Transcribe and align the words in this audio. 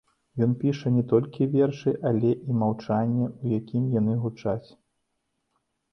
Ён 0.43 0.53
піша 0.61 0.91
не 0.95 1.01
толькі 1.11 1.47
вершы, 1.55 1.93
але 2.11 2.31
і 2.49 2.57
маўчанне, 2.61 3.27
у 3.41 3.45
якім 3.59 3.83
яны 4.01 4.13
гучаць. 4.25 4.69